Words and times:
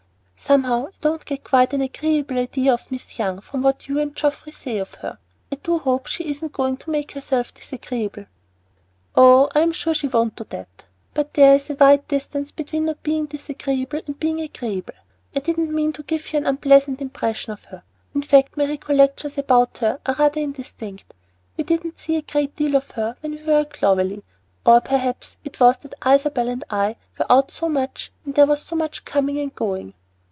"Somehow 0.43 0.87
I 0.87 0.91
don't 1.01 1.23
get 1.23 1.43
quite 1.45 1.71
an 1.73 1.81
agreeable 1.81 2.37
idea 2.39 2.73
of 2.73 2.91
Miss 2.91 3.19
Young 3.19 3.41
from 3.41 3.61
what 3.61 3.87
you 3.87 3.99
and 3.99 4.13
Geoffrey 4.15 4.51
say 4.51 4.79
of 4.79 4.95
her. 4.95 5.19
I 5.51 5.55
do 5.57 5.77
hope 5.77 6.07
she 6.07 6.25
isn't 6.25 6.51
going 6.51 6.75
to 6.77 6.89
make 6.89 7.11
herself 7.11 7.53
disagreeable." 7.53 8.25
"Oh, 9.15 9.49
I'm 9.55 9.71
sure 9.71 9.93
she 9.93 10.07
won't 10.07 10.35
do 10.35 10.43
that; 10.49 10.85
but 11.13 11.35
there 11.35 11.55
is 11.55 11.69
a 11.69 11.75
wide 11.75 12.07
distance 12.07 12.51
between 12.51 12.85
not 12.85 13.01
being 13.03 13.27
disagreeable 13.27 14.01
and 14.05 14.19
being 14.19 14.41
agreeable. 14.41 14.95
I 15.33 15.39
didn't 15.41 15.73
mean 15.75 15.93
to 15.93 16.03
give 16.03 16.33
you 16.33 16.37
an 16.39 16.47
unpleasant 16.47 17.01
impression 17.01 17.53
of 17.53 17.65
her. 17.65 17.83
In 18.15 18.23
fact, 18.23 18.57
my 18.57 18.65
recollections 18.65 19.37
about 19.37 19.77
her 19.77 19.99
are 20.07 20.15
rather 20.15 20.41
indistinct. 20.41 21.13
We 21.55 21.63
didn't 21.63 21.99
see 21.99 22.17
a 22.17 22.23
great 22.23 22.55
deal 22.57 22.75
of 22.75 22.91
her 22.91 23.15
when 23.21 23.33
we 23.33 23.43
were 23.43 23.59
at 23.61 23.73
Clovelly, 23.73 24.23
or 24.65 24.81
perhaps 24.81 25.37
it 25.45 25.59
was 25.59 25.77
that 25.77 25.93
Isabel 26.05 26.49
and 26.49 26.63
I 26.69 26.97
were 27.17 27.31
out 27.31 27.51
so 27.51 27.69
much 27.69 28.11
and 28.25 28.33
there 28.33 28.47
was 28.47 28.61
so 28.63 28.75
much 28.75 29.05
coming 29.05 29.39
and 29.39 29.55
going." 29.55 29.93